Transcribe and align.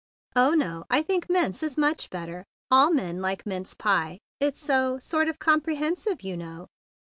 "Oh, 0.35 0.55
no, 0.55 0.83
I 0.89 1.03
think 1.03 1.29
mince 1.29 1.61
is 1.61 1.77
much 1.77 2.09
bet¬ 2.09 2.25
ter. 2.25 2.43
All 2.71 2.89
men 2.91 3.21
like 3.21 3.45
mince 3.45 3.75
pie, 3.75 4.17
it's 4.39 4.57
so— 4.59 4.97
sort 4.97 5.29
of 5.29 5.37
comprehensive, 5.37 6.23
you 6.23 6.35
know." 6.35 6.65